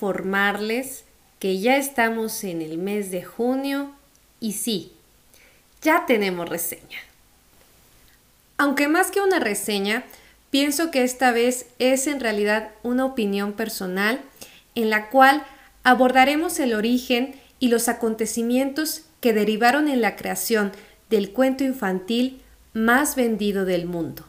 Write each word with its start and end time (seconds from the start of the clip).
informarles 0.00 1.04
que 1.38 1.60
ya 1.60 1.76
estamos 1.76 2.42
en 2.44 2.62
el 2.62 2.78
mes 2.78 3.10
de 3.10 3.22
junio 3.22 3.90
y 4.40 4.54
sí, 4.54 4.92
ya 5.82 6.06
tenemos 6.06 6.48
reseña. 6.48 7.00
Aunque 8.56 8.88
más 8.88 9.10
que 9.10 9.20
una 9.20 9.40
reseña, 9.40 10.04
pienso 10.50 10.90
que 10.90 11.04
esta 11.04 11.32
vez 11.32 11.66
es 11.78 12.06
en 12.06 12.18
realidad 12.18 12.70
una 12.82 13.04
opinión 13.04 13.52
personal 13.52 14.22
en 14.74 14.88
la 14.88 15.10
cual 15.10 15.44
abordaremos 15.84 16.58
el 16.60 16.72
origen 16.72 17.34
y 17.58 17.68
los 17.68 17.90
acontecimientos 17.90 19.02
que 19.20 19.34
derivaron 19.34 19.86
en 19.86 20.00
la 20.00 20.16
creación 20.16 20.72
del 21.10 21.32
cuento 21.32 21.62
infantil 21.62 22.40
más 22.72 23.16
vendido 23.16 23.66
del 23.66 23.84
mundo, 23.84 24.24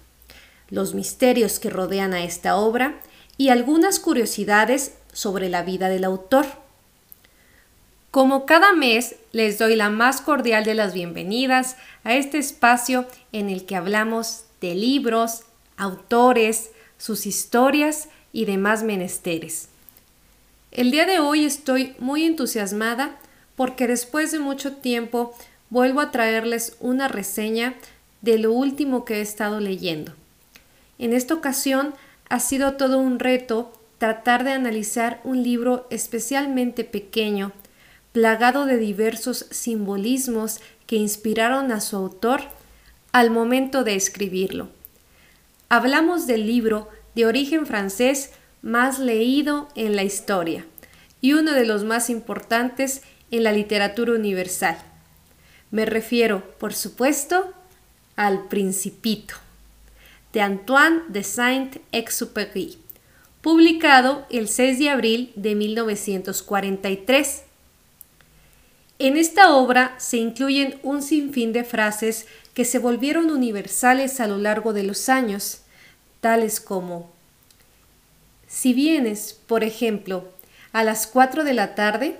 los 0.69 0.93
misterios 0.95 1.59
que 1.59 1.69
rodean 1.69 2.13
a 2.13 2.25
esta 2.25 2.57
obra 2.57 2.99
y 3.37 3.49
algunas 3.49 3.99
curiosidades 4.01 4.95
sobre 5.13 5.49
la 5.49 5.63
vida 5.63 5.89
del 5.89 6.03
autor. 6.03 6.45
Como 8.11 8.45
cada 8.45 8.73
mes, 8.73 9.15
les 9.31 9.57
doy 9.57 9.75
la 9.75 9.89
más 9.89 10.19
cordial 10.19 10.65
de 10.65 10.75
las 10.75 10.93
bienvenidas 10.93 11.77
a 12.03 12.15
este 12.15 12.37
espacio 12.37 13.05
en 13.31 13.49
el 13.49 13.65
que 13.65 13.75
hablamos 13.75 14.43
de 14.59 14.75
libros, 14.75 15.43
autores, 15.77 16.71
sus 16.97 17.25
historias 17.25 18.09
y 18.33 18.45
demás 18.45 18.83
menesteres. 18.83 19.69
El 20.71 20.91
día 20.91 21.05
de 21.05 21.19
hoy 21.19 21.45
estoy 21.45 21.95
muy 21.99 22.25
entusiasmada 22.25 23.17
porque 23.55 23.87
después 23.87 24.31
de 24.31 24.39
mucho 24.39 24.73
tiempo 24.73 25.33
vuelvo 25.69 26.01
a 26.01 26.11
traerles 26.11 26.75
una 26.79 27.07
reseña 27.07 27.75
de 28.21 28.37
lo 28.37 28.51
último 28.53 29.05
que 29.05 29.15
he 29.15 29.21
estado 29.21 29.59
leyendo. 29.59 30.13
En 30.99 31.13
esta 31.13 31.33
ocasión 31.33 31.93
ha 32.29 32.39
sido 32.39 32.73
todo 32.73 32.99
un 32.99 33.19
reto 33.19 33.73
tratar 34.01 34.43
de 34.43 34.49
analizar 34.49 35.21
un 35.23 35.43
libro 35.43 35.85
especialmente 35.91 36.83
pequeño 36.83 37.51
plagado 38.13 38.65
de 38.65 38.77
diversos 38.77 39.45
simbolismos 39.51 40.59
que 40.87 40.95
inspiraron 40.95 41.71
a 41.71 41.81
su 41.81 41.97
autor 41.97 42.41
al 43.11 43.29
momento 43.29 43.83
de 43.83 43.93
escribirlo. 43.93 44.69
Hablamos 45.69 46.25
del 46.25 46.47
libro 46.47 46.89
de 47.13 47.27
origen 47.27 47.67
francés 47.67 48.31
más 48.63 48.97
leído 48.97 49.67
en 49.75 49.95
la 49.95 50.01
historia 50.01 50.65
y 51.21 51.33
uno 51.33 51.51
de 51.51 51.67
los 51.67 51.83
más 51.83 52.09
importantes 52.09 53.03
en 53.29 53.43
la 53.43 53.51
literatura 53.51 54.13
universal. 54.13 54.79
Me 55.69 55.85
refiero, 55.85 56.43
por 56.57 56.73
supuesto, 56.73 57.53
al 58.15 58.47
Principito, 58.47 59.35
de 60.33 60.41
Antoine 60.41 61.03
de 61.07 61.21
Saint-Exupéry, 61.21 62.80
publicado 63.41 64.25
el 64.29 64.47
6 64.47 64.79
de 64.79 64.89
abril 64.89 65.31
de 65.35 65.55
1943 65.55 67.43
en 69.03 69.17
esta 69.17 69.55
obra 69.55 69.95
se 69.97 70.17
incluyen 70.17 70.79
un 70.83 71.01
sinfín 71.01 71.53
de 71.53 71.63
frases 71.63 72.27
que 72.53 72.65
se 72.65 72.77
volvieron 72.77 73.31
universales 73.31 74.19
a 74.19 74.27
lo 74.27 74.37
largo 74.37 74.73
de 74.73 74.83
los 74.83 75.09
años, 75.09 75.61
tales 76.19 76.59
como 76.59 77.11
Si 78.47 78.73
vienes, 78.75 79.39
por 79.47 79.63
ejemplo, 79.63 80.29
a 80.71 80.83
las 80.83 81.07
4 81.07 81.43
de 81.43 81.53
la 81.55 81.73
tarde, 81.73 82.19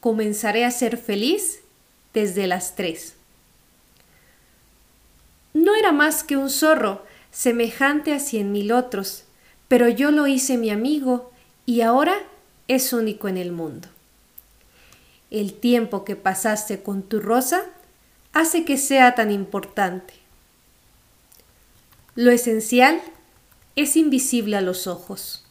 comenzaré 0.00 0.66
a 0.66 0.70
ser 0.70 0.98
feliz 0.98 1.60
desde 2.12 2.46
las 2.46 2.76
3. 2.76 3.14
No 5.54 5.74
era 5.74 5.90
más 5.90 6.22
que 6.22 6.36
un 6.36 6.50
zorro, 6.50 7.02
semejante 7.30 8.12
a 8.12 8.20
cien 8.20 8.52
mil 8.52 8.72
otros, 8.72 9.24
pero 9.70 9.88
yo 9.88 10.10
lo 10.10 10.26
hice 10.26 10.58
mi 10.58 10.68
amigo 10.68 11.32
y 11.64 11.80
ahora 11.80 12.18
es 12.68 12.92
único 12.92 13.26
en 13.28 13.38
el 13.38 13.52
mundo 13.52 13.88
el 15.30 15.54
tiempo 15.54 16.04
que 16.04 16.16
pasaste 16.16 16.82
con 16.82 17.02
tu 17.02 17.20
rosa 17.20 17.64
hace 18.32 18.64
que 18.64 18.76
sea 18.76 19.14
tan 19.14 19.30
importante. 19.30 20.14
Lo 22.14 22.30
esencial 22.30 23.00
es 23.76 23.96
invisible 23.96 24.56
a 24.56 24.60
los 24.60 24.86
ojos. 24.86 25.44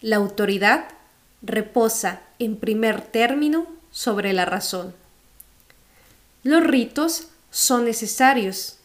La 0.00 0.16
autoridad 0.16 0.88
reposa 1.42 2.22
en 2.38 2.56
primer 2.56 3.02
término 3.02 3.66
sobre 3.90 4.32
la 4.32 4.46
razón. 4.46 4.94
Los 6.42 6.64
ritos 6.64 7.28
son 7.50 7.84
necesarios. 7.84 8.78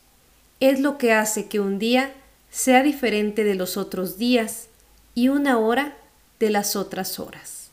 Es 0.60 0.80
lo 0.80 0.98
que 0.98 1.14
hace 1.14 1.48
que 1.48 1.60
un 1.60 1.80
día 1.80 2.14
sea 2.52 2.84
diferente 2.84 3.44
de 3.44 3.56
los 3.56 3.78
otros 3.78 4.18
días 4.18 4.68
y 5.16 5.30
una 5.30 5.58
hora 5.58 5.98
de 6.40 6.50
las 6.50 6.76
otras 6.76 7.20
horas. 7.20 7.70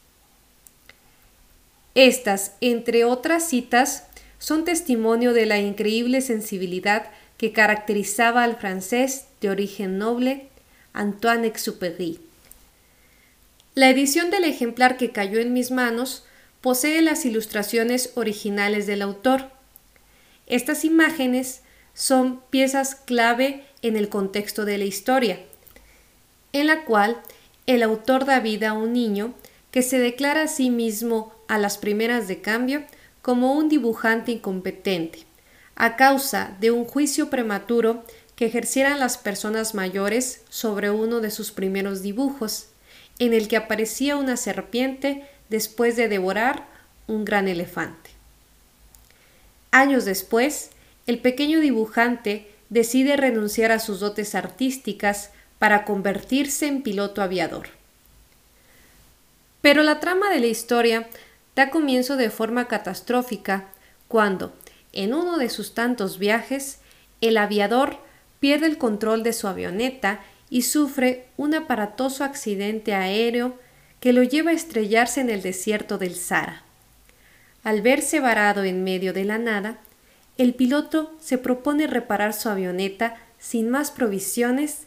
Estas, 1.95 2.53
entre 2.61 3.05
otras 3.05 3.49
citas, 3.49 4.05
son 4.39 4.65
testimonio 4.65 5.33
de 5.33 5.47
la 5.47 5.59
increíble 5.59 6.21
sensibilidad 6.21 7.11
que 7.39 7.53
caracterizaba 7.53 8.45
al 8.45 8.57
francés 8.57 9.27
de 9.41 9.51
origen 9.51 9.99
noble 9.99 10.49
Antoine 10.93 11.47
Exupéry. 11.47 12.21
La 13.75 13.91
edición 13.91 14.31
del 14.31 14.45
ejemplar 14.45 14.97
que 14.97 15.11
cayó 15.11 15.41
en 15.41 15.53
mis 15.53 15.71
manos 15.71 16.25
posee 16.61 17.03
las 17.03 17.25
ilustraciones 17.25 18.13
originales 18.15 18.87
del 18.87 19.03
autor. 19.03 19.51
Estas 20.47 20.85
imágenes 20.85 21.63
son 21.99 22.41
piezas 22.51 22.95
clave 22.95 23.65
en 23.83 23.97
el 23.97 24.09
contexto 24.09 24.65
de 24.65 24.79
la 24.79 24.85
historia, 24.85 25.41
en 26.53 26.69
la 26.69 26.85
cual 26.85 27.21
el 27.67 27.83
autor 27.83 28.25
da 28.25 28.39
vida 28.39 28.69
a 28.69 28.73
un 28.73 28.93
niño 28.93 29.35
que 29.73 29.83
se 29.83 29.99
declara 29.99 30.43
a 30.43 30.47
sí 30.47 30.71
mismo 30.71 31.35
a 31.49 31.59
las 31.59 31.77
primeras 31.77 32.29
de 32.29 32.41
cambio 32.41 32.85
como 33.21 33.53
un 33.53 33.69
dibujante 33.69 34.31
incompetente, 34.31 35.25
a 35.75 35.97
causa 35.97 36.57
de 36.61 36.71
un 36.71 36.85
juicio 36.85 37.31
prematuro 37.31 38.05
que 38.37 38.47
ejercieran 38.47 39.01
las 39.01 39.19
personas 39.19 39.75
mayores 39.75 40.43
sobre 40.51 40.93
uno 40.93 41.19
de 41.19 41.33
sus 41.33 41.51
primeros 41.51 42.01
dibujos, 42.01 42.69
en 43.19 43.35
el 43.35 43.49
que 43.49 43.57
aparecía 43.57 44.17
una 44.17 44.37
serpiente 44.37 45.29
después 45.49 45.97
de 45.97 46.07
devorar 46.07 46.69
un 47.09 47.25
gran 47.25 47.49
elefante. 47.49 48.11
Años 49.73 50.05
después, 50.05 50.71
el 51.09 51.19
pequeño 51.21 51.61
dibujante 51.61 52.47
decide 52.69 53.17
renunciar 53.17 53.73
a 53.73 53.79
sus 53.79 53.99
dotes 53.99 54.35
artísticas 54.35 55.31
para 55.59 55.87
convertirse 55.87 56.67
en 56.67 56.83
piloto 56.83 57.23
aviador. 57.23 57.69
Pero 59.63 59.83
la 59.83 60.01
trama 60.01 60.29
de 60.29 60.39
la 60.39 60.49
historia 60.49 61.09
da 61.57 61.71
comienzo 61.71 62.19
de 62.19 62.29
forma 62.29 62.69
catastrófica 62.69 63.69
cuando, 64.07 64.53
en 64.93 65.15
uno 65.15 65.39
de 65.39 65.49
sus 65.49 65.73
tantos 65.73 66.19
viajes, 66.19 66.81
el 67.23 67.39
aviador 67.39 67.97
pierde 68.39 68.67
el 68.67 68.77
control 68.77 69.23
de 69.23 69.33
su 69.33 69.49
avioneta 69.49 70.21
y 70.51 70.63
sufre 70.63 71.25
un 71.39 71.55
aparatoso 71.55 72.23
accidente 72.23 72.95
aéreo 72.95 73.59
que 74.01 74.13
lo 74.13 74.23
lleva 74.23 74.51
a 74.51 74.55
estrellarse 74.55 75.23
en 75.23 75.31
el 75.31 75.41
desierto 75.41 75.97
del 75.97 76.17
Sahara. 76.17 76.65
Al 77.65 77.81
verse 77.81 78.21
varado 78.21 78.63
en 78.63 78.85
medio 78.85 79.15
de 79.15 79.25
la 79.25 79.39
nada, 79.39 79.79
el 80.39 80.55
piloto 80.55 81.13
se 81.21 81.37
propone 81.37 81.89
reparar 81.89 82.33
su 82.33 82.49
avioneta 82.49 83.17
sin 83.41 83.69
más 83.69 83.91
provisiones 83.91 84.85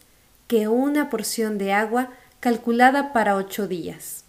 que 0.47 0.69
una 0.69 1.09
porción 1.09 1.57
de 1.57 1.73
agua 1.73 2.09
calculada 2.39 3.13
para 3.13 3.35
ocho 3.35 3.67
días. 3.67 4.23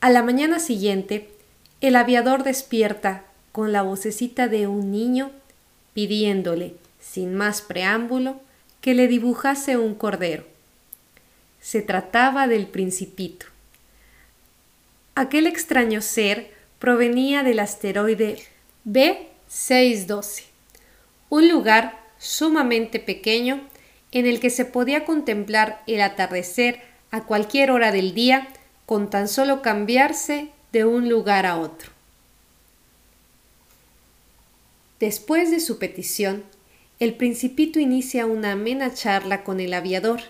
A 0.00 0.10
la 0.10 0.22
mañana 0.22 0.60
siguiente, 0.60 1.28
el 1.80 1.96
aviador 1.96 2.44
despierta 2.44 3.24
con 3.50 3.72
la 3.72 3.82
vocecita 3.82 4.48
de 4.48 4.68
un 4.68 4.92
niño 4.92 5.32
pidiéndole, 5.92 6.76
sin 7.00 7.34
más 7.34 7.62
preámbulo, 7.62 8.40
que 8.80 8.94
le 8.94 9.08
dibujase 9.08 9.76
un 9.76 9.94
cordero. 9.94 10.44
Se 11.60 11.82
trataba 11.82 12.46
del 12.46 12.66
principito. 12.66 13.46
Aquel 15.14 15.46
extraño 15.46 16.00
ser 16.00 16.50
provenía 16.78 17.42
del 17.42 17.60
asteroide 17.60 18.42
B612, 18.84 20.44
un 21.30 21.48
lugar 21.48 22.00
sumamente 22.18 23.00
pequeño 23.00 23.60
en 24.12 24.26
el 24.26 24.40
que 24.40 24.50
se 24.50 24.64
podía 24.64 25.04
contemplar 25.04 25.82
el 25.86 26.00
atardecer 26.00 26.80
a 27.10 27.24
cualquier 27.24 27.70
hora 27.70 27.92
del 27.92 28.14
día 28.14 28.48
con 28.86 29.10
tan 29.10 29.28
solo 29.28 29.62
cambiarse 29.62 30.48
de 30.72 30.84
un 30.84 31.08
lugar 31.08 31.46
a 31.46 31.58
otro. 31.58 31.90
Después 35.00 35.50
de 35.50 35.60
su 35.60 35.78
petición, 35.78 36.44
el 37.00 37.14
principito 37.14 37.80
inicia 37.80 38.26
una 38.26 38.52
amena 38.52 38.94
charla 38.94 39.42
con 39.42 39.58
el 39.60 39.74
aviador, 39.74 40.20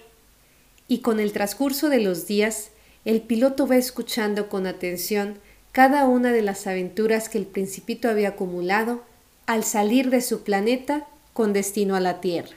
y 0.88 0.98
con 0.98 1.20
el 1.20 1.32
transcurso 1.32 1.88
de 1.88 2.00
los 2.00 2.26
días, 2.26 2.70
el 3.04 3.22
piloto 3.22 3.66
va 3.66 3.76
escuchando 3.76 4.48
con 4.48 4.66
atención 4.66 5.38
cada 5.72 6.06
una 6.06 6.32
de 6.32 6.42
las 6.42 6.66
aventuras 6.66 7.30
que 7.30 7.38
el 7.38 7.46
principito 7.46 8.08
había 8.08 8.30
acumulado 8.30 9.02
al 9.46 9.64
salir 9.64 10.10
de 10.10 10.20
su 10.20 10.42
planeta 10.42 11.06
con 11.32 11.54
destino 11.54 11.96
a 11.96 12.00
la 12.00 12.20
Tierra. 12.20 12.54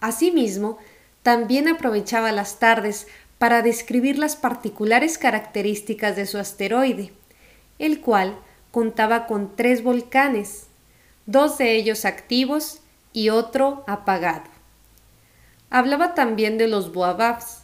Asimismo, 0.00 0.78
también 1.22 1.68
aprovechaba 1.68 2.30
las 2.32 2.58
tardes 2.58 3.06
para 3.38 3.62
describir 3.62 4.18
las 4.18 4.36
particulares 4.36 5.16
características 5.16 6.16
de 6.16 6.26
su 6.26 6.36
asteroide, 6.38 7.12
el 7.78 8.00
cual 8.00 8.36
contaba 8.70 9.26
con 9.26 9.56
tres 9.56 9.82
volcanes, 9.82 10.66
dos 11.24 11.56
de 11.56 11.76
ellos 11.76 12.04
activos 12.04 12.80
y 13.14 13.30
otro 13.30 13.84
apagado. 13.86 14.44
Hablaba 15.70 16.14
también 16.14 16.58
de 16.58 16.68
los 16.68 16.92
boababs, 16.92 17.62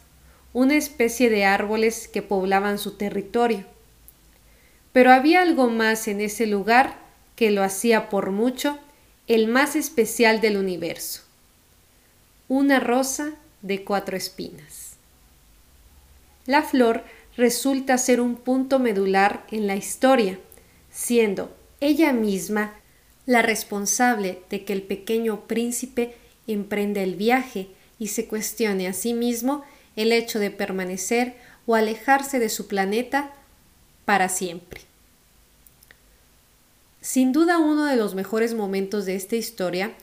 una 0.53 0.75
especie 0.75 1.29
de 1.29 1.45
árboles 1.45 2.07
que 2.07 2.23
poblaban 2.23 2.79
su 2.79 2.97
territorio. 2.97 3.63
Pero 4.93 5.11
había 5.11 5.41
algo 5.41 5.69
más 5.69 6.07
en 6.07 6.21
ese 6.21 6.47
lugar 6.47 6.95
que 7.35 7.51
lo 7.51 7.63
hacía 7.63 8.09
por 8.09 8.31
mucho 8.31 8.77
el 9.27 9.47
más 9.47 9.75
especial 9.75 10.41
del 10.41 10.57
universo. 10.57 11.21
Una 12.47 12.79
rosa 12.79 13.31
de 13.61 13.83
cuatro 13.83 14.17
espinas. 14.17 14.95
La 16.45 16.63
flor 16.63 17.03
resulta 17.37 17.97
ser 17.97 18.19
un 18.19 18.35
punto 18.35 18.79
medular 18.79 19.45
en 19.51 19.67
la 19.67 19.75
historia, 19.75 20.39
siendo 20.91 21.55
ella 21.79 22.11
misma 22.11 22.73
la 23.25 23.41
responsable 23.41 24.39
de 24.49 24.65
que 24.65 24.73
el 24.73 24.81
pequeño 24.81 25.41
príncipe 25.47 26.15
emprenda 26.47 27.01
el 27.01 27.15
viaje 27.15 27.67
y 27.99 28.07
se 28.07 28.27
cuestione 28.27 28.87
a 28.87 28.93
sí 28.93 29.13
mismo 29.13 29.63
el 29.95 30.11
hecho 30.11 30.39
de 30.39 30.51
permanecer 30.51 31.35
o 31.65 31.75
alejarse 31.75 32.39
de 32.39 32.49
su 32.49 32.67
planeta 32.67 33.31
para 34.05 34.29
siempre. 34.29 34.81
Sin 37.01 37.31
duda 37.31 37.57
uno 37.57 37.85
de 37.85 37.95
los 37.95 38.13
mejores 38.13 38.53
momentos 38.53 39.05
de 39.05 39.15
esta 39.15 39.35
historia 39.35 39.93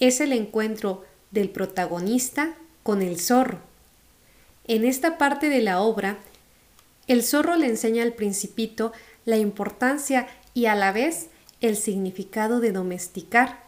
es 0.00 0.20
el 0.20 0.32
encuentro 0.32 1.04
del 1.30 1.48
protagonista 1.50 2.54
con 2.82 3.02
el 3.02 3.20
zorro. 3.20 3.60
En 4.66 4.84
esta 4.84 5.16
parte 5.16 5.48
de 5.48 5.60
la 5.60 5.80
obra, 5.80 6.18
el 7.06 7.22
zorro 7.22 7.56
le 7.56 7.66
enseña 7.66 8.02
al 8.02 8.12
principito 8.12 8.92
la 9.24 9.36
importancia 9.36 10.26
y 10.54 10.66
a 10.66 10.74
la 10.74 10.92
vez 10.92 11.28
el 11.60 11.76
significado 11.76 12.60
de 12.60 12.72
domesticar, 12.72 13.64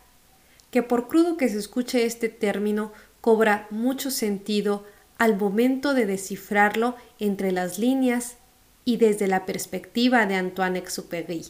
que 0.71 0.83
por 0.83 1.09
crudo 1.09 1.37
que 1.37 1.49
se 1.49 1.59
escuche 1.59 2.05
este 2.05 2.29
término, 2.29 2.93
cobra 3.21 3.67
mucho 3.71 4.11
sentido 4.11 4.85
al 5.19 5.37
momento 5.37 5.95
de 5.95 6.07
descifrarlo 6.07 6.97
entre 7.21 7.53
las 7.53 7.79
líneas 7.79 8.37
y 8.85 8.97
desde 8.97 9.27
la 9.27 9.47
perspectiva 9.47 10.27
de 10.27 10.35
Antoine 10.35 10.79
Exupéry. 10.79 11.47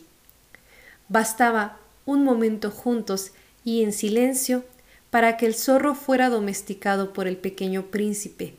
Bastaba 1.08 1.78
un 2.04 2.24
momento 2.24 2.70
juntos 2.70 3.32
y 3.64 3.82
en 3.82 3.92
silencio 3.92 4.64
para 5.10 5.36
que 5.36 5.46
el 5.46 5.54
zorro 5.54 5.94
fuera 5.94 6.30
domesticado 6.30 7.12
por 7.12 7.26
el 7.26 7.36
pequeño 7.36 7.86
príncipe, 7.86 8.54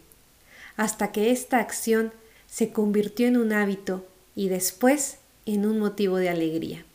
hasta 0.77 1.11
que 1.11 1.31
esta 1.31 1.59
acción 1.59 2.13
se 2.47 2.71
convirtió 2.71 3.27
en 3.27 3.37
un 3.37 3.53
hábito 3.53 4.05
y 4.35 4.49
después 4.49 5.17
en 5.45 5.65
un 5.65 5.79
motivo 5.79 6.17
de 6.17 6.29
alegría. 6.29 6.85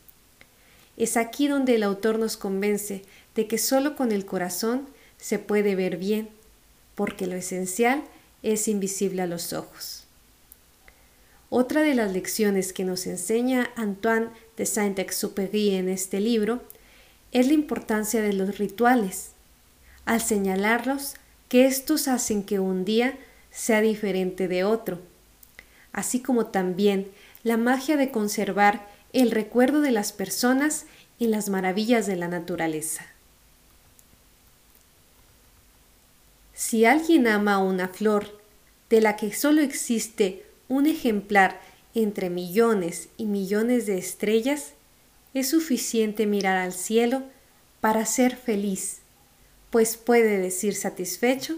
Es 0.97 1.17
aquí 1.17 1.47
donde 1.47 1.75
el 1.75 1.83
autor 1.83 2.19
nos 2.19 2.37
convence 2.37 3.03
de 3.35 3.47
que 3.47 3.57
solo 3.57 3.95
con 3.95 4.11
el 4.11 4.25
corazón 4.25 4.87
se 5.17 5.39
puede 5.39 5.75
ver 5.75 5.97
bien, 5.97 6.29
porque 6.95 7.27
lo 7.27 7.35
esencial 7.35 8.03
es 8.43 8.67
invisible 8.67 9.21
a 9.21 9.27
los 9.27 9.53
ojos. 9.53 9.98
Otra 11.49 11.81
de 11.81 11.95
las 11.95 12.11
lecciones 12.11 12.73
que 12.73 12.83
nos 12.83 13.07
enseña 13.07 13.71
Antoine 13.75 14.29
de 14.55 14.67
Saint-Exupéry 14.67 15.75
en 15.75 15.89
este 15.89 16.19
libro 16.19 16.61
es 17.31 17.47
la 17.47 17.53
importancia 17.53 18.21
de 18.21 18.33
los 18.33 18.59
rituales, 18.59 19.31
al 20.05 20.21
señalarlos 20.21 21.15
que 21.47 21.65
estos 21.65 22.07
hacen 22.07 22.43
que 22.43 22.59
un 22.59 22.85
día 22.85 23.17
sea 23.49 23.81
diferente 23.81 24.47
de 24.47 24.63
otro, 24.63 24.99
así 25.91 26.19
como 26.19 26.47
también 26.47 27.07
la 27.43 27.57
magia 27.57 27.97
de 27.97 28.11
conservar 28.11 28.87
el 29.11 29.31
recuerdo 29.31 29.81
de 29.81 29.91
las 29.91 30.11
personas 30.11 30.85
y 31.17 31.27
las 31.27 31.49
maravillas 31.49 32.05
de 32.05 32.15
la 32.15 32.27
naturaleza. 32.27 33.07
Si 36.53 36.85
alguien 36.85 37.25
ama 37.25 37.57
una 37.57 37.87
flor 37.87 38.39
de 38.89 39.01
la 39.01 39.15
que 39.15 39.33
solo 39.33 39.61
existe 39.61 40.45
un 40.69 40.85
ejemplar 40.85 41.59
entre 41.93 42.29
millones 42.29 43.09
y 43.17 43.25
millones 43.25 43.85
de 43.85 43.97
estrellas, 43.97 44.73
es 45.33 45.49
suficiente 45.49 46.25
mirar 46.25 46.57
al 46.57 46.71
cielo 46.71 47.23
para 47.81 48.05
ser 48.05 48.35
feliz, 48.35 48.99
pues 49.69 49.97
puede 49.97 50.37
decir 50.37 50.75
satisfecho, 50.75 51.57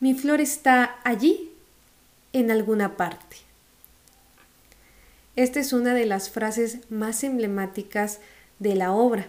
mi 0.00 0.14
flor 0.14 0.40
está 0.40 0.96
allí, 1.04 1.48
en 2.32 2.50
alguna 2.50 2.96
parte. 2.96 3.36
Esta 5.36 5.60
es 5.60 5.72
una 5.72 5.94
de 5.94 6.06
las 6.06 6.30
frases 6.30 6.78
más 6.90 7.24
emblemáticas 7.24 8.20
de 8.58 8.74
la 8.74 8.92
obra 8.92 9.26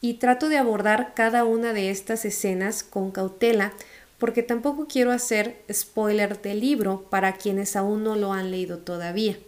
y 0.00 0.14
trato 0.14 0.48
de 0.48 0.58
abordar 0.58 1.14
cada 1.14 1.44
una 1.44 1.72
de 1.72 1.90
estas 1.90 2.24
escenas 2.24 2.82
con 2.82 3.10
cautela 3.10 3.72
porque 4.18 4.42
tampoco 4.42 4.86
quiero 4.86 5.12
hacer 5.12 5.62
spoiler 5.72 6.40
del 6.40 6.60
libro 6.60 7.06
para 7.10 7.36
quienes 7.36 7.76
aún 7.76 8.02
no 8.04 8.16
lo 8.16 8.32
han 8.32 8.50
leído 8.50 8.78
todavía. 8.78 9.38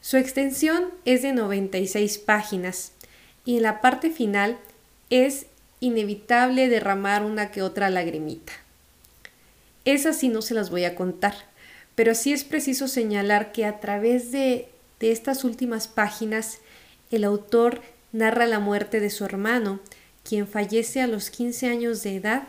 Su 0.00 0.16
extensión 0.16 0.90
es 1.04 1.22
de 1.22 1.32
96 1.32 2.18
páginas 2.18 2.92
y 3.44 3.56
en 3.56 3.62
la 3.62 3.80
parte 3.80 4.10
final 4.10 4.58
es 5.10 5.46
inevitable 5.80 6.68
derramar 6.68 7.24
una 7.24 7.50
que 7.50 7.62
otra 7.62 7.90
lagrimita. 7.90 8.52
Esas 9.84 10.18
sí 10.18 10.28
no 10.28 10.42
se 10.42 10.54
las 10.54 10.70
voy 10.70 10.84
a 10.84 10.94
contar, 10.94 11.34
pero 11.94 12.14
sí 12.14 12.32
es 12.32 12.44
preciso 12.44 12.88
señalar 12.88 13.52
que 13.52 13.64
a 13.64 13.80
través 13.80 14.32
de 14.32 14.68
de 15.00 15.12
estas 15.12 15.44
últimas 15.44 15.88
páginas, 15.88 16.58
el 17.10 17.24
autor 17.24 17.80
narra 18.12 18.46
la 18.46 18.58
muerte 18.58 19.00
de 19.00 19.10
su 19.10 19.24
hermano, 19.24 19.80
quien 20.24 20.46
fallece 20.46 21.00
a 21.00 21.06
los 21.06 21.30
15 21.30 21.68
años 21.68 22.02
de 22.02 22.16
edad 22.16 22.48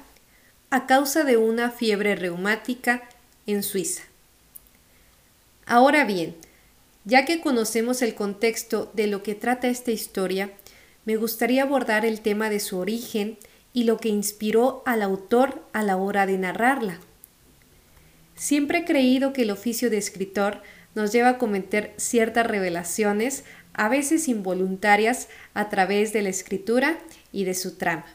a 0.71 0.85
causa 0.85 1.23
de 1.23 1.37
una 1.37 1.71
fiebre 1.71 2.15
reumática 2.15 3.03
en 3.47 3.63
Suiza. 3.63 4.03
Ahora 5.65 6.03
bien, 6.05 6.35
ya 7.05 7.25
que 7.25 7.41
conocemos 7.41 8.01
el 8.01 8.13
contexto 8.13 8.91
de 8.93 9.07
lo 9.07 9.23
que 9.23 9.33
trata 9.33 9.67
esta 9.67 9.91
historia, 9.91 10.51
me 11.05 11.15
gustaría 11.15 11.63
abordar 11.63 12.05
el 12.05 12.21
tema 12.21 12.49
de 12.49 12.59
su 12.59 12.77
origen 12.77 13.37
y 13.73 13.85
lo 13.85 13.97
que 13.97 14.09
inspiró 14.09 14.83
al 14.85 15.01
autor 15.01 15.63
a 15.73 15.81
la 15.81 15.97
hora 15.97 16.25
de 16.25 16.37
narrarla. 16.37 16.99
Siempre 18.35 18.79
he 18.79 18.85
creído 18.85 19.33
que 19.33 19.43
el 19.43 19.51
oficio 19.51 19.89
de 19.89 19.97
escritor 19.97 20.61
nos 20.93 21.11
lleva 21.11 21.29
a 21.29 21.37
cometer 21.37 21.93
ciertas 21.97 22.45
revelaciones, 22.45 23.43
a 23.73 23.89
veces 23.89 24.27
involuntarias, 24.27 25.29
a 25.53 25.69
través 25.69 26.13
de 26.13 26.21
la 26.21 26.29
escritura 26.29 26.99
y 27.31 27.43
de 27.45 27.53
su 27.53 27.75
trama. 27.75 28.05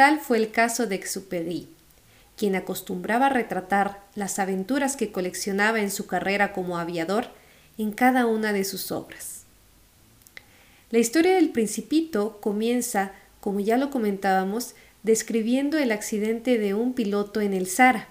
Tal 0.00 0.18
fue 0.18 0.38
el 0.38 0.50
caso 0.50 0.86
de 0.86 0.94
Exupéry, 0.94 1.68
quien 2.34 2.56
acostumbraba 2.56 3.28
retratar 3.28 4.02
las 4.14 4.38
aventuras 4.38 4.96
que 4.96 5.12
coleccionaba 5.12 5.82
en 5.82 5.90
su 5.90 6.06
carrera 6.06 6.54
como 6.54 6.78
aviador 6.78 7.26
en 7.76 7.92
cada 7.92 8.24
una 8.24 8.54
de 8.54 8.64
sus 8.64 8.92
obras. 8.92 9.44
La 10.88 11.00
historia 11.00 11.34
del 11.34 11.50
principito 11.50 12.40
comienza, 12.40 13.12
como 13.42 13.60
ya 13.60 13.76
lo 13.76 13.90
comentábamos, 13.90 14.74
describiendo 15.02 15.76
el 15.76 15.92
accidente 15.92 16.56
de 16.56 16.72
un 16.72 16.94
piloto 16.94 17.42
en 17.42 17.52
el 17.52 17.66
Sara. 17.66 18.08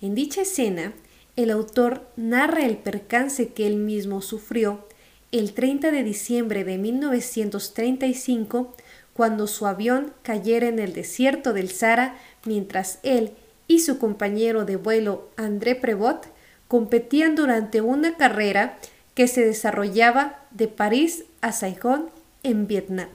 En 0.00 0.14
dicha 0.14 0.42
escena, 0.42 0.92
el 1.34 1.50
autor 1.50 2.06
narra 2.14 2.64
el 2.64 2.76
percance 2.76 3.48
que 3.48 3.66
él 3.66 3.78
mismo 3.78 4.22
sufrió 4.22 4.86
el 5.32 5.54
30 5.54 5.90
de 5.90 6.04
diciembre 6.04 6.62
de 6.62 6.78
1935 6.78 8.76
cuando 9.14 9.46
su 9.46 9.66
avión 9.66 10.12
cayera 10.22 10.68
en 10.68 10.78
el 10.78 10.92
desierto 10.92 11.52
del 11.52 11.70
Sahara 11.70 12.16
mientras 12.44 12.98
él 13.02 13.32
y 13.66 13.80
su 13.80 13.98
compañero 13.98 14.64
de 14.64 14.76
vuelo 14.76 15.28
André 15.36 15.74
Prevot 15.74 16.26
competían 16.68 17.34
durante 17.34 17.80
una 17.80 18.16
carrera 18.16 18.78
que 19.14 19.28
se 19.28 19.44
desarrollaba 19.44 20.40
de 20.50 20.68
París 20.68 21.24
a 21.40 21.52
Saigón 21.52 22.10
en 22.42 22.66
Vietnam. 22.66 23.08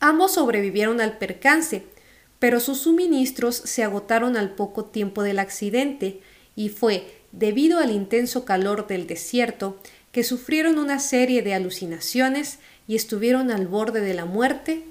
Ambos 0.00 0.34
sobrevivieron 0.34 1.00
al 1.00 1.18
percance, 1.18 1.84
pero 2.38 2.58
sus 2.58 2.80
suministros 2.80 3.56
se 3.56 3.84
agotaron 3.84 4.36
al 4.36 4.50
poco 4.50 4.86
tiempo 4.86 5.22
del 5.22 5.38
accidente, 5.38 6.20
y 6.56 6.70
fue 6.70 7.06
debido 7.32 7.78
al 7.78 7.90
intenso 7.90 8.44
calor 8.44 8.86
del 8.86 9.06
desierto 9.06 9.78
que 10.10 10.24
sufrieron 10.24 10.78
una 10.78 10.98
serie 10.98 11.42
de 11.42 11.54
alucinaciones 11.54 12.58
y 12.90 12.96
estuvieron 12.96 13.52
al 13.52 13.68
borde 13.68 14.00
de 14.00 14.14
la 14.14 14.24
muerte 14.24 14.82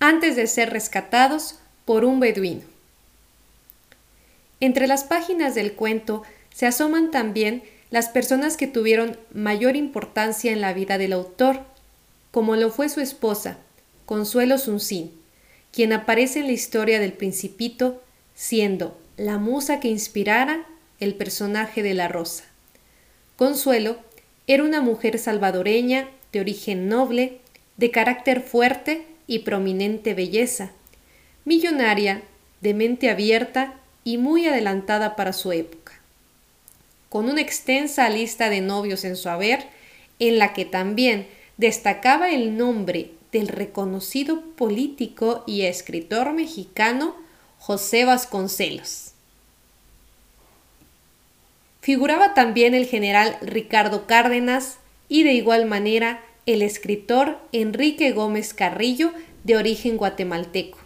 antes 0.00 0.36
de 0.36 0.46
ser 0.46 0.68
rescatados 0.68 1.54
por 1.86 2.04
un 2.04 2.20
beduino. 2.20 2.60
Entre 4.60 4.86
las 4.86 5.04
páginas 5.04 5.54
del 5.54 5.72
cuento 5.72 6.24
se 6.54 6.66
asoman 6.66 7.10
también 7.10 7.62
las 7.88 8.10
personas 8.10 8.58
que 8.58 8.66
tuvieron 8.66 9.16
mayor 9.32 9.76
importancia 9.76 10.52
en 10.52 10.60
la 10.60 10.74
vida 10.74 10.98
del 10.98 11.14
autor, 11.14 11.60
como 12.32 12.54
lo 12.54 12.70
fue 12.70 12.90
su 12.90 13.00
esposa, 13.00 13.56
Consuelo 14.04 14.58
Suncín, 14.58 15.10
quien 15.72 15.94
aparece 15.94 16.40
en 16.40 16.48
la 16.48 16.52
historia 16.52 17.00
del 17.00 17.14
Principito 17.14 18.02
siendo 18.34 19.00
la 19.16 19.38
musa 19.38 19.80
que 19.80 19.88
inspirara 19.88 20.66
el 20.98 21.14
personaje 21.14 21.82
de 21.82 21.94
la 21.94 22.08
rosa. 22.08 22.44
Consuelo 23.36 23.96
era 24.46 24.64
una 24.64 24.82
mujer 24.82 25.18
salvadoreña 25.18 26.10
de 26.32 26.40
origen 26.40 26.88
noble, 26.88 27.38
de 27.76 27.90
carácter 27.90 28.42
fuerte 28.42 29.06
y 29.26 29.40
prominente 29.40 30.14
belleza, 30.14 30.72
millonaria, 31.44 32.22
de 32.60 32.74
mente 32.74 33.10
abierta 33.10 33.74
y 34.04 34.18
muy 34.18 34.46
adelantada 34.46 35.16
para 35.16 35.32
su 35.32 35.52
época. 35.52 35.92
Con 37.08 37.28
una 37.28 37.40
extensa 37.40 38.08
lista 38.08 38.50
de 38.50 38.60
novios 38.60 39.04
en 39.04 39.16
su 39.16 39.28
haber, 39.28 39.66
en 40.18 40.38
la 40.38 40.52
que 40.52 40.64
también 40.64 41.26
destacaba 41.56 42.30
el 42.30 42.56
nombre 42.56 43.10
del 43.32 43.48
reconocido 43.48 44.42
político 44.56 45.44
y 45.46 45.62
escritor 45.62 46.32
mexicano 46.32 47.14
José 47.58 48.04
Vasconcelos. 48.04 49.12
Figuraba 51.80 52.34
también 52.34 52.74
el 52.74 52.86
general 52.86 53.38
Ricardo 53.40 54.06
Cárdenas 54.06 54.79
y 55.10 55.24
de 55.24 55.34
igual 55.34 55.66
manera 55.66 56.22
el 56.46 56.62
escritor 56.62 57.38
Enrique 57.52 58.12
Gómez 58.12 58.54
Carrillo 58.54 59.12
de 59.44 59.56
origen 59.56 59.98
guatemalteco. 59.98 60.78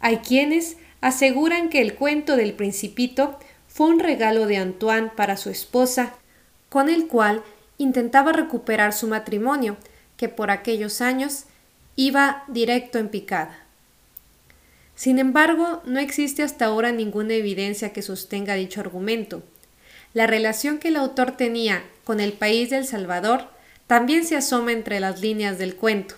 Hay 0.00 0.18
quienes 0.18 0.78
aseguran 1.02 1.68
que 1.68 1.82
el 1.82 1.94
cuento 1.94 2.36
del 2.36 2.54
principito 2.54 3.38
fue 3.66 3.88
un 3.88 3.98
regalo 3.98 4.46
de 4.46 4.56
Antoine 4.56 5.10
para 5.14 5.36
su 5.36 5.50
esposa, 5.50 6.14
con 6.68 6.88
el 6.88 7.08
cual 7.08 7.42
intentaba 7.76 8.32
recuperar 8.32 8.92
su 8.92 9.08
matrimonio, 9.08 9.76
que 10.16 10.28
por 10.28 10.50
aquellos 10.50 11.00
años 11.00 11.44
iba 11.96 12.44
directo 12.46 12.98
en 12.98 13.08
picada. 13.08 13.66
Sin 14.94 15.18
embargo, 15.18 15.82
no 15.84 15.98
existe 15.98 16.44
hasta 16.44 16.66
ahora 16.66 16.92
ninguna 16.92 17.34
evidencia 17.34 17.92
que 17.92 18.02
sostenga 18.02 18.54
dicho 18.54 18.80
argumento. 18.80 19.42
La 20.14 20.26
relación 20.26 20.78
que 20.78 20.88
el 20.88 20.96
autor 20.96 21.32
tenía 21.32 21.82
con 22.04 22.20
el 22.20 22.32
país 22.34 22.70
del 22.70 22.86
Salvador 22.86 23.48
también 23.86 24.24
se 24.24 24.36
asoma 24.36 24.72
entre 24.72 25.00
las 25.00 25.20
líneas 25.20 25.58
del 25.58 25.76
cuento, 25.76 26.16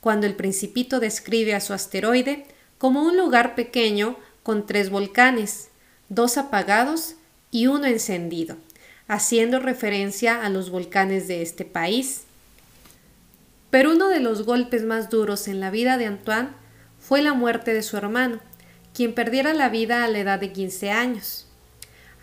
cuando 0.00 0.26
el 0.26 0.34
principito 0.34 1.00
describe 1.00 1.54
a 1.54 1.60
su 1.60 1.72
asteroide 1.72 2.46
como 2.78 3.02
un 3.02 3.16
lugar 3.16 3.54
pequeño 3.54 4.16
con 4.42 4.66
tres 4.66 4.90
volcanes, 4.90 5.68
dos 6.08 6.36
apagados 6.36 7.14
y 7.50 7.66
uno 7.66 7.86
encendido, 7.86 8.56
haciendo 9.08 9.58
referencia 9.58 10.44
a 10.44 10.50
los 10.50 10.70
volcanes 10.70 11.26
de 11.26 11.40
este 11.40 11.64
país. 11.64 12.24
Pero 13.70 13.92
uno 13.92 14.08
de 14.08 14.20
los 14.20 14.44
golpes 14.44 14.84
más 14.84 15.08
duros 15.08 15.48
en 15.48 15.60
la 15.60 15.70
vida 15.70 15.96
de 15.96 16.06
Antoine 16.06 16.50
fue 17.00 17.22
la 17.22 17.32
muerte 17.32 17.72
de 17.72 17.82
su 17.82 17.96
hermano, 17.96 18.40
quien 18.92 19.14
perdiera 19.14 19.54
la 19.54 19.68
vida 19.68 20.04
a 20.04 20.08
la 20.08 20.18
edad 20.18 20.38
de 20.38 20.52
15 20.52 20.90
años. 20.90 21.46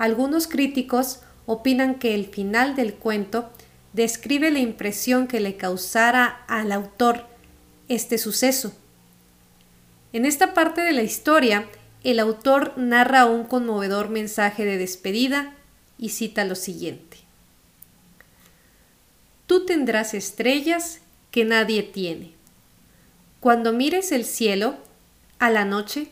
Algunos 0.02 0.48
críticos 0.48 1.20
opinan 1.46 2.00
que 2.00 2.16
el 2.16 2.26
final 2.26 2.76
del 2.76 2.96
cuento 2.96 3.52
describe 3.94 4.50
la 4.50 4.58
impresión 4.58 5.28
que 5.28 5.40
le 5.40 5.58
causara 5.58 6.44
al 6.48 6.72
autor 6.72 7.28
este 7.88 8.18
suceso. 8.18 8.74
En 10.12 10.26
esta 10.26 10.56
parte 10.56 10.82
de 10.82 10.94
la 10.94 11.04
historia, 11.04 11.68
el 12.04 12.20
autor 12.20 12.76
narra 12.78 13.28
un 13.28 13.44
conmovedor 13.44 14.10
mensaje 14.10 14.66
de 14.66 14.80
despedida 14.80 15.54
y 16.00 16.10
cita 16.10 16.46
lo 16.46 16.56
siguiente. 16.56 17.18
Tú 19.46 19.68
tendrás 19.68 20.16
estrellas 20.16 21.02
que 21.30 21.46
nadie 21.46 21.84
tiene. 21.84 22.32
Cuando 23.40 23.72
mires 23.72 24.12
el 24.12 24.26
cielo, 24.26 24.78
a 25.38 25.52
la 25.52 25.64
noche, 25.64 26.08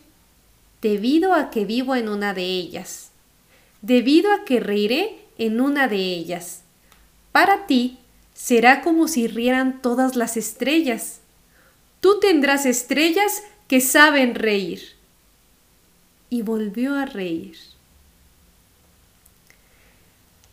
debido 0.80 1.34
a 1.34 1.50
que 1.50 1.66
vivo 1.66 1.96
en 1.96 2.08
una 2.08 2.36
de 2.36 2.44
ellas, 2.44 3.09
debido 3.82 4.32
a 4.34 4.46
que 4.46 4.60
reiré 4.60 5.20
en 5.38 5.62
una 5.62 5.88
de 5.88 5.98
ellas, 5.98 6.62
para 7.32 7.66
ti 7.66 8.00
será 8.34 8.82
como 8.82 9.08
si 9.08 9.28
rieran 9.28 9.82
todas 9.82 10.16
las 10.16 10.38
estrellas. 10.38 11.20
Tú 12.00 12.20
tendrás 12.20 12.66
estrellas 12.66 13.44
que 13.68 13.82
saben 13.82 14.36
reír. 14.36 14.82
Y 16.30 16.42
volvió 16.42 16.96
a 16.96 17.06
reír. 17.06 17.58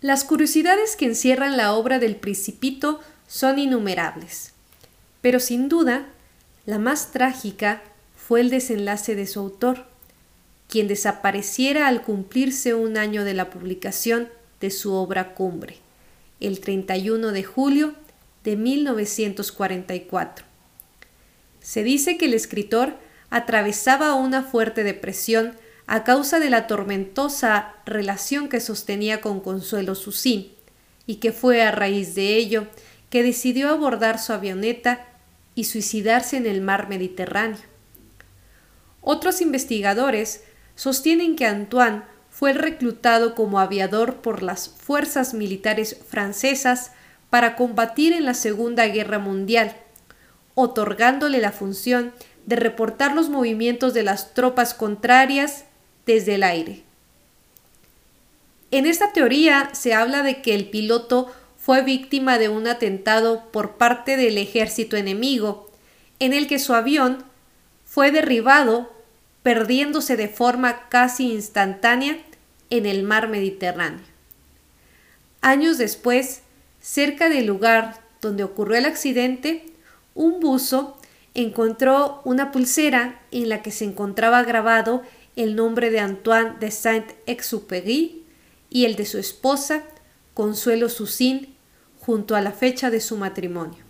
Las 0.01 0.25
curiosidades 0.25 0.97
que 0.97 1.07
encierran 1.07 1.57
la 1.57 1.73
obra 1.75 1.99
del 1.99 2.17
Principito 2.17 3.01
son 3.27 3.59
innumerables, 3.59 4.53
pero 5.21 5.41
sin 5.41 5.69
duda 5.69 6.07
la 6.65 6.79
más 6.79 7.13
trágica 7.13 7.83
fue 8.17 8.41
el 8.41 8.51
desenlace 8.51 9.15
de 9.15 9.27
su 9.27 9.41
autor, 9.41 9.87
quien 10.69 10.89
desapareciera 10.89 11.87
al 11.87 12.03
cumplirse 12.03 12.75
un 12.75 12.97
año 12.97 13.25
de 13.25 13.35
la 13.35 13.51
publicación 13.51 14.29
de 14.61 14.71
su 14.71 14.93
obra 14.93 15.35
cumbre, 15.35 15.79
el 16.41 16.61
31 16.61 17.33
de 17.33 17.45
julio 17.45 17.95
de 18.45 18.57
1944. 18.57 20.45
Se 21.61 21.83
dice 21.83 22.17
que 22.17 22.27
el 22.27 22.35
escritor 22.35 22.95
atravesaba 23.31 24.15
una 24.15 24.43
fuerte 24.43 24.85
depresión 24.85 25.57
a 25.87 26.05
causa 26.05 26.39
de 26.41 26.51
la 26.51 26.67
tormentosa 26.67 27.75
relación 27.85 28.49
que 28.49 28.61
sostenía 28.61 29.21
con 29.21 29.41
Consuelo 29.41 29.95
Susín, 29.95 30.57
y 31.07 31.17
que 31.17 31.33
fue 31.33 31.63
a 31.63 31.71
raíz 31.71 32.15
de 32.15 32.37
ello 32.37 32.67
que 33.11 33.23
decidió 33.23 33.71
abordar 33.71 34.19
su 34.19 34.33
avioneta 34.33 35.07
y 35.55 35.65
suicidarse 35.65 36.37
en 36.37 36.47
el 36.47 36.61
mar 36.61 36.89
Mediterráneo. 36.89 37.63
Otros 39.01 39.41
investigadores 39.41 40.43
sostienen 40.77 41.35
que 41.35 41.47
Antoine 41.47 42.03
fue 42.31 42.53
reclutado 42.53 43.35
como 43.35 43.59
aviador 43.59 44.17
por 44.17 44.43
las 44.43 44.69
fuerzas 44.69 45.35
militares 45.35 45.99
francesas 46.09 46.93
para 47.31 47.57
combatir 47.57 48.13
en 48.13 48.25
la 48.25 48.35
Segunda 48.35 48.87
Guerra 48.87 49.19
Mundial, 49.19 49.75
otorgándole 50.55 51.41
la 51.41 51.51
función 51.51 52.13
de 52.47 52.57
reportar 52.57 53.15
los 53.15 53.29
movimientos 53.29 53.95
de 53.95 54.05
las 54.05 54.35
tropas 54.35 54.75
contrarias 54.75 55.65
desde 56.05 56.37
el 56.37 56.45
aire. 56.45 56.85
En 58.71 58.87
esta 58.87 59.13
teoría 59.13 59.71
se 59.73 59.95
habla 59.95 60.23
de 60.23 60.43
que 60.43 60.55
el 60.55 60.69
piloto 60.69 61.33
fue 61.57 61.83
víctima 61.83 62.39
de 62.39 62.49
un 62.49 62.67
atentado 62.67 63.51
por 63.51 63.77
parte 63.77 64.17
del 64.17 64.39
ejército 64.39 64.97
enemigo, 64.97 65.71
en 66.19 66.33
el 66.33 66.47
que 66.47 66.59
su 66.59 66.75
avión 66.75 67.25
fue 67.85 68.13
derribado, 68.13 68.93
perdiéndose 69.47 70.17
de 70.17 70.27
forma 70.27 70.89
casi 70.89 71.31
instantánea 71.31 72.19
en 72.69 72.85
el 72.85 73.05
mar 73.05 73.29
Mediterráneo. 73.29 74.05
Años 75.41 75.79
después, 75.79 76.41
cerca 76.81 77.29
del 77.29 77.47
lugar 77.47 78.03
donde 78.21 78.43
ocurrió 78.43 78.77
el 78.77 78.87
accidente, 78.87 79.65
un 80.17 80.41
buzo 80.41 80.99
encontró 81.35 82.23
una 82.25 82.51
pulsera 82.51 83.21
en 83.31 83.49
la 83.49 83.63
que 83.63 83.71
se 83.71 83.85
encontraba 83.85 84.43
grabado 84.43 85.03
el 85.37 85.55
nombre 85.55 85.93
de 85.93 86.01
Antoine 86.01 86.57
de 86.59 86.73
Saint-Exupéry 86.73 88.25
y 88.69 88.85
el 88.85 88.97
de 88.97 89.07
su 89.07 89.17
esposa, 89.17 89.85
Consuelo 90.35 90.89
Susín, 90.89 91.55
junto 92.01 92.35
a 92.35 92.41
la 92.41 92.51
fecha 92.51 92.91
de 92.91 93.01
su 93.01 93.17
matrimonio. 93.17 93.85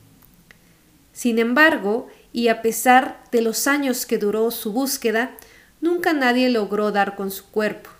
Sin 1.14 1.38
embargo, 1.38 2.08
y 2.30 2.48
a 2.48 2.60
pesar 2.60 3.24
de 3.32 3.40
los 3.40 3.66
años 3.66 4.04
que 4.04 4.18
duró 4.18 4.50
su 4.50 4.70
búsqueda, 4.70 5.34
nunca 5.80 6.12
nadie 6.12 6.50
logró 6.50 6.92
dar 6.92 7.16
con 7.16 7.30
su 7.30 7.46
cuerpo. 7.46 7.90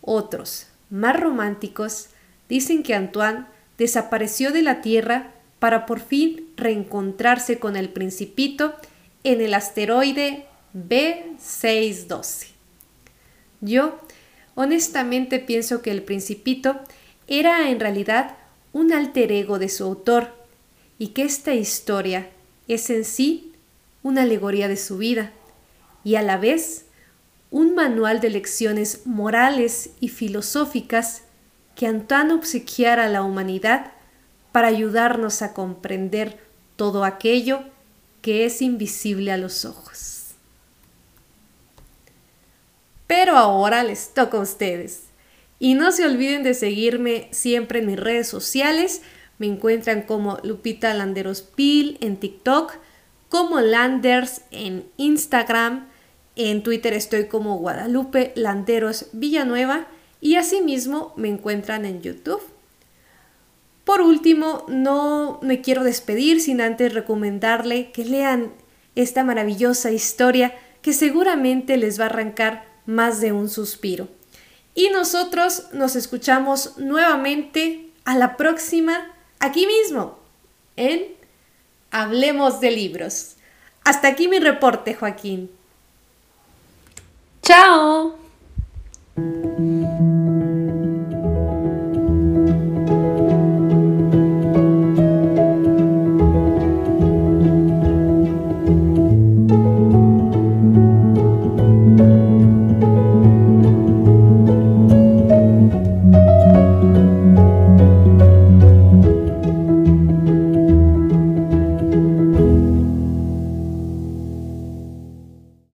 Otros, 0.00 0.66
más 0.90 1.18
románticos, 1.18 2.08
dicen 2.48 2.82
que 2.82 2.94
Antoine 2.94 3.46
desapareció 3.78 4.52
de 4.52 4.62
la 4.62 4.80
Tierra 4.80 5.32
para 5.58 5.86
por 5.86 6.00
fin 6.00 6.48
reencontrarse 6.56 7.58
con 7.58 7.76
el 7.76 7.88
principito 7.88 8.74
en 9.24 9.40
el 9.40 9.54
asteroide 9.54 10.46
B612. 10.74 12.48
Yo 13.60 13.98
honestamente 14.54 15.38
pienso 15.38 15.80
que 15.80 15.90
el 15.90 16.02
principito 16.02 16.80
era 17.26 17.70
en 17.70 17.80
realidad 17.80 18.36
un 18.72 18.92
alter 18.92 19.32
ego 19.32 19.58
de 19.58 19.70
su 19.70 19.84
autor 19.84 20.34
y 20.98 21.08
que 21.08 21.22
esta 21.22 21.54
historia 21.54 22.28
es 22.68 22.90
en 22.90 23.04
sí 23.04 23.52
una 24.02 24.22
alegoría 24.22 24.68
de 24.68 24.76
su 24.76 24.98
vida 24.98 25.32
y 26.04 26.16
a 26.16 26.22
la 26.22 26.36
vez 26.36 26.84
un 27.50 27.74
manual 27.74 28.20
de 28.20 28.30
lecciones 28.30 29.06
morales 29.06 29.90
y 30.00 30.08
filosóficas 30.08 31.22
que 31.74 31.86
Antoine 31.86 32.32
obsequiara 32.32 33.06
a 33.06 33.08
la 33.08 33.22
humanidad 33.22 33.92
para 34.52 34.68
ayudarnos 34.68 35.42
a 35.42 35.54
comprender 35.54 36.38
todo 36.76 37.04
aquello 37.04 37.64
que 38.22 38.44
es 38.44 38.62
invisible 38.62 39.32
a 39.32 39.36
los 39.36 39.64
ojos. 39.64 40.32
Pero 43.06 43.36
ahora 43.36 43.82
les 43.82 44.14
toca 44.14 44.38
a 44.38 44.40
ustedes. 44.40 45.04
Y 45.58 45.74
no 45.74 45.92
se 45.92 46.04
olviden 46.04 46.42
de 46.42 46.54
seguirme 46.54 47.28
siempre 47.30 47.78
en 47.78 47.86
mis 47.86 48.00
redes 48.00 48.26
sociales. 48.26 49.02
Me 49.38 49.46
encuentran 49.46 50.02
como 50.02 50.38
Lupita 50.42 50.92
Landeros 50.94 51.42
Pil 51.42 51.98
en 52.00 52.16
TikTok, 52.16 52.74
como 53.28 53.60
Landers 53.60 54.40
en 54.50 54.84
Instagram 54.96 55.86
En 56.36 56.62
Twitter 56.62 56.92
estoy 56.94 57.26
como 57.26 57.58
Guadalupe 57.58 58.32
Landeros 58.34 59.06
Villanueva 59.12 59.86
y 60.20 60.36
asimismo 60.36 61.12
me 61.16 61.28
encuentran 61.28 61.84
en 61.84 62.02
YouTube. 62.02 62.42
Por 63.84 64.00
último, 64.00 64.64
no 64.68 65.38
me 65.42 65.60
quiero 65.60 65.84
despedir 65.84 66.40
sin 66.40 66.60
antes 66.60 66.94
recomendarle 66.94 67.92
que 67.92 68.04
lean 68.04 68.52
esta 68.94 69.22
maravillosa 69.22 69.90
historia 69.90 70.54
que 70.82 70.92
seguramente 70.92 71.76
les 71.76 72.00
va 72.00 72.04
a 72.04 72.08
arrancar 72.08 72.64
más 72.86 73.20
de 73.20 73.32
un 73.32 73.48
suspiro. 73.48 74.08
Y 74.74 74.88
nosotros 74.88 75.68
nos 75.72 75.96
escuchamos 75.96 76.78
nuevamente 76.78 77.90
a 78.04 78.16
la 78.16 78.36
próxima, 78.36 79.12
aquí 79.38 79.66
mismo, 79.66 80.18
en 80.76 81.14
Hablemos 81.90 82.60
de 82.60 82.70
Libros. 82.72 83.36
Hasta 83.84 84.08
aquí 84.08 84.26
mi 84.26 84.40
reporte, 84.40 84.94
Joaquín. 84.94 85.50
Ciao. 87.44 88.23